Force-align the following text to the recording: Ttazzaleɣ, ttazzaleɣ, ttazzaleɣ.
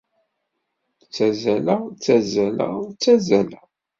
Ttazzaleɣ, 1.01 1.81
ttazzaleɣ, 1.97 2.73
ttazzaleɣ. 2.93 3.65